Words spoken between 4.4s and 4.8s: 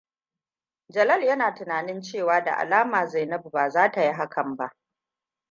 ba.